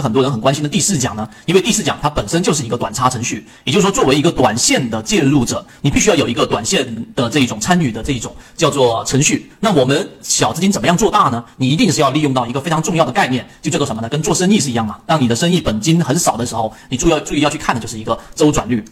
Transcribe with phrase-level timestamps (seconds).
[0.00, 1.28] 很多人很关心的第四讲呢？
[1.44, 6.86] 因为第四讲它本身就是一个短差程序，也就是说，作为一个短线的介入者，你必须要有一个短线
[7.16, 9.50] 的这一种参与的这一种叫做程序。
[9.58, 11.44] 那我们小资金怎么样做大呢？
[11.56, 14.08] 你一定是要利用到一个非常重要的概念，就叫做什么呢？
[14.08, 15.00] 跟做生意是一样嘛。
[15.04, 18.84] 当你的生意本金很少的时候，你注意要注意要去看的就是一个周转率。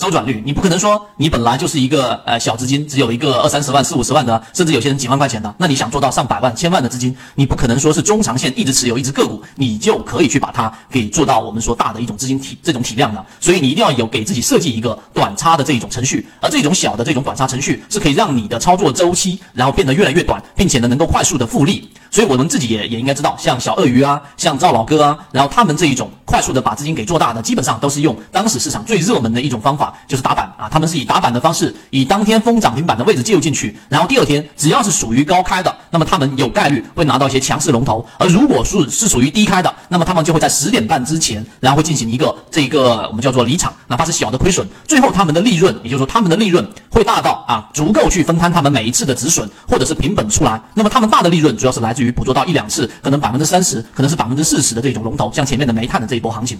[0.00, 13.22] 周转率，你不可能说你本来就是一个呃小资金，只有一个二三十万、四五十万的，甚至有些人几万块钱的，那你想做到上百万、千万的资金，你不可能说是中长线一直持有一只个股，你就可以去把它给做到我们说大的一种资金体这种体量的。
[13.40, 21.90] 所以你一定要有给自己设计一个短差的这种程序，而这种小的这种短差程序是可以让你的操作周期然后变得越来越短，并且呢能够快速的复利。
[22.10, 30.68] 所以我们自己也也应该知道，像小鳄鱼啊，像赵老哥啊，然后他们这一种快速的把资金给做大的，基本上都是用当时市场最热门的一种方法，就是打板啊。
[30.68, 50.60] 他们是以打板的方式，以当天封涨停板的位置介入进去，然后第二天只要是属于高开的，那么他们有概率会拿到一些强势龙头；而如果是是属于低开的，那么他们就会在十点半之前，然后会进行一个这一个我们叫做离场，哪怕是小的亏损，最后他们的利润，也就是说他们的利润会大到啊足够去分摊他们每一次的止损或者是平本出来。
[50.74, 52.90] 那么他们大的利润主要是来自于捕捉到一两次。
[53.02, 56.58] 可能百分之三十，可能是百分之四十的这种龙头，像前面的煤炭的这一波行情。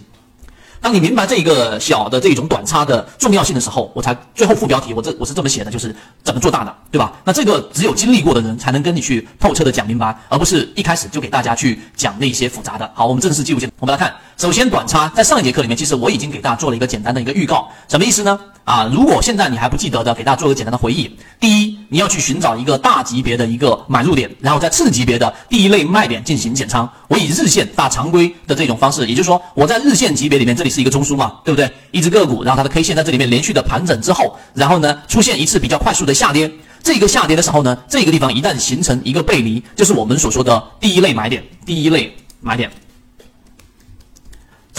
[0.83, 7.13] 当你明白这一个小的这种短差的重要性的时候，我才最后副标题我这我是这么写的，就是怎么做大的，对吧？
[7.23, 12.91] 那这个只有经历过的人才能跟你去透彻的讲明白，而不是一开始就给大家去讲那些复杂的。
[12.95, 18.41] 好，我们正式进入进，我们来看，首先短差在上一节课里面，其实我已经给大家做了一个简单的一个预告，什么意思呢？
[18.65, 21.15] 啊，如果现在你还不记得的，给大家做个简单的回忆。
[21.39, 26.89] 第一，你要去寻找一个大级别的一个买入点，然后在次级别的第一类卖点进行减仓。
[27.09, 31.69] 我以日线大常规的这种方式，也就是说，我在日线级别里面，这里是一个中枢嘛，对不对？
[31.91, 36.51] 一只个股，然后它的 K 线在这里面连续的盘整之后，然后呢出现一次比较快速的下跌。
[36.83, 42.71] 这个下跌的时候呢，这个地方一旦形成一个背离，就是我们所说的第一类买点，第一类买点。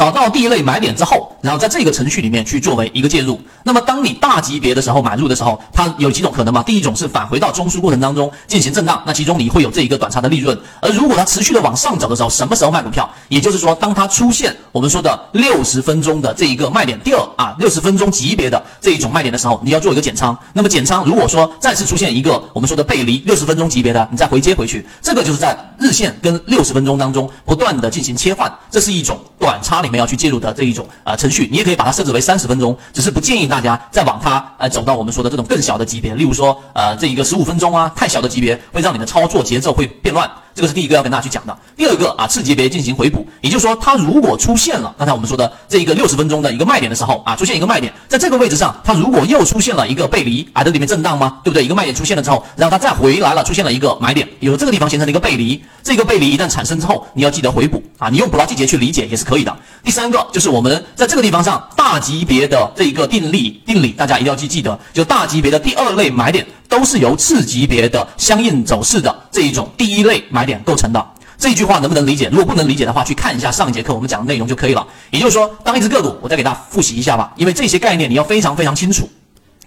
[0.01, 3.39] 找到第一类买点之后，然后在这个程序里面去作为一个介入。
[3.63, 6.63] 那么，当你大级别的时候买入的时候，它有几种可能嘛？
[6.63, 10.59] 第一种是返回到中枢过程当中进行震荡，那其中你会有这一个短差的利润。
[10.81, 13.07] 而如果它持续的往上走的时候，什么时候卖股票？
[13.29, 20.35] 也就是说，当它出现我们说的六十分钟的这一个卖点，第二啊，六十分钟级别的这一种卖点的时候，你要做一个减仓。
[20.51, 30.72] 那么减仓，如果说再次出现一个我们说的背离，六十分钟级别的，你再回接回去，这个就是在日线跟六十分钟当中不断的进行切换，这是一种短差里面要去介入的这一。
[30.72, 40.31] 种啊程序，你也可以把它设置为三十分钟，只是不建议大家再往它呃走到我们说的这种更小的级别，例如说呃这一个十五分钟啊，太小的级别会让你的操作节奏会变乱。
[40.53, 41.57] 这个是第一个要跟大家去讲的。
[41.75, 51.40] 第二个啊，次级别进行回补，也就是说，它如果出现了刚才我们说的这一个六十分钟的一个卖点的时候啊，出现一个卖点，在这个位置上，它如果又出现了一个背离啊，在里面震荡吗？
[51.44, 51.63] 对不对？
[51.63, 59.56] 一个卖点出现了之后，然后它再回来了，出现了一个买点，有这个地方形成了一个背离，这个背离一旦产生之后，你要记得回补啊，你用捕捞季节去理解也是可以的。
[59.84, 66.46] 第三个就是我们在这个地方上大级别的这一个定力定理，大家一定要去记得，就大级别的第二类买点。
[66.69, 71.06] 都是由次级别的相应走势的这一种第一类买点构成的。
[71.38, 72.30] 这句话能不能理解？
[72.31, 74.88] 如果不能理解的话，去看一下上一节课我们讲的内容就可以了。
[75.09, 79.09] 也就是说，当一只个股，我再给大家复习一下吧，因为这些概念你要非常非常清楚。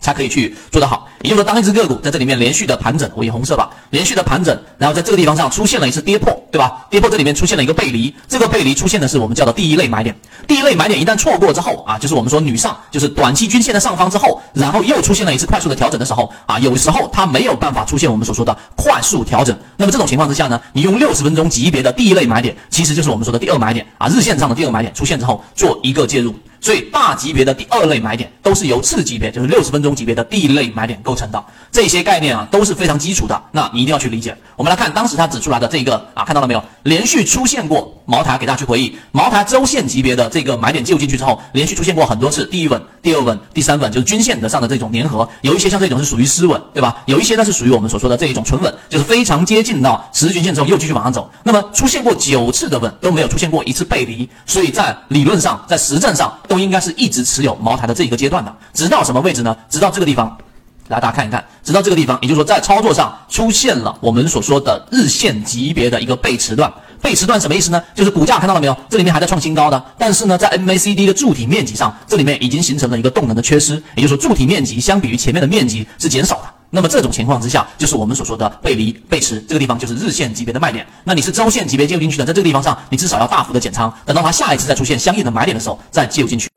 [0.01, 6.85] 才可以去做得好，也就是说，当一只个股在这里面连续的盘整，我以红色吧，连续的盘整，然后在这个地方上出现了一次跌破，对吧？
[6.91, 10.13] 跌破这里面出现了一个背离，这个背离出现的是我们叫做第一类买点。
[10.49, 19.57] 第一类买点一旦错过之后啊，就是我们说女上，就是短期均线的上方之后，然后又出现了一次快速的调整的时候啊，有时候它没有办法出现我们所说的快速调整。
[19.77, 26.35] 那么这种情况之下呢，你用六十分钟级别的第一类买点，其实就是我们说的第二买点啊，日线上的第二买点出现之后做一个介入。
[26.65, 31.45] 所以大级别的第二类买点都是由次级别，就是六十分钟级别的第一类买点构成的。
[31.71, 34.35] 这些概念啊都是非常基础的，那你一定要去理解。
[34.57, 36.65] 我们来看当时他指出来的这个啊，看到了没有？
[36.85, 45.29] 连续出现过茅台，给大家去回忆茅台周线级别的这个买点介入进去之后，连续出现过很多次第一稳、第二稳、第三稳，就是均线的上的这种粘合。
[45.43, 46.97] 有一些像这种是属于失稳，对吧？
[47.05, 51.31] 有一些呢是属于我们所说的这一种纯稳，就是非常接近到十日均线之后又继续往上走。
[51.43, 56.33] 那么出现过九次的稳都没有出现过一次背离，所以在理论上，在实战上。
[56.55, 59.57] 都应该是一直持有茅台的这一个阶段的，直到什么位置呢？
[59.69, 60.39] 直到这个地方，
[60.87, 66.73] 来大家看一看，直到这个地方，也就是说在操作上出现了我们所说的日线级别的一个背驰段。
[67.03, 67.83] 背驰段什么意思呢？
[67.93, 68.77] 就是股价看到了没有？
[68.89, 76.54] 这里面还在创新高的，但是呢，在 MACD 的柱体面积上，这里面已经形成了一个动能的缺失，也就是说柱体面积相比于前面的面积是减少的。
[76.75, 80.85] 那么这种情况之下，就是我们所说的背离背驰，这个地方就是日线级别的卖点。
[81.05, 86.49] 那你是周线级别介入进去的，在这个地方上，你至少要大幅的减仓，等到它下一次再出现相应的买点的时候，再介入进去。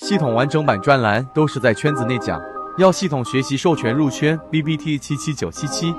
[0.00, 2.40] 系统完整版专栏都是在圈子内讲。
[2.78, 5.94] 要系统学习授权入圈 B B T 七七九七七。